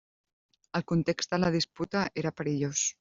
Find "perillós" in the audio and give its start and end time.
2.41-2.83